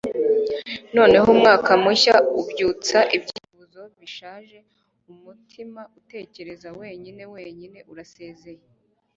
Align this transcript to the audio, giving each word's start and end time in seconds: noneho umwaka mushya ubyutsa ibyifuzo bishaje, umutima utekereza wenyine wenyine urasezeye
noneho 0.95 1.25
umwaka 1.35 1.71
mushya 1.83 2.15
ubyutsa 2.39 2.99
ibyifuzo 3.15 3.81
bishaje, 3.99 4.57
umutima 5.11 5.81
utekereza 5.99 6.69
wenyine 6.79 7.23
wenyine 7.33 7.79
urasezeye 7.91 8.63